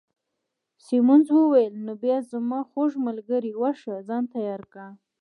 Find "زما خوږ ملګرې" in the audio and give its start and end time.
2.31-3.51